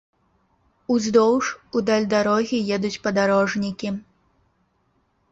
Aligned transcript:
Уздоўж, 0.93 1.49
у 1.79 1.83
даль 1.89 2.07
дарогі 2.13 2.57
едуць 2.77 3.01
падарожнікі. 3.03 3.91